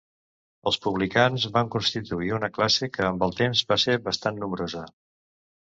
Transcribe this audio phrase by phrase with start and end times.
[0.69, 4.87] Els publicans van constituir una classe que amb el temps va ser bastant nombrosa.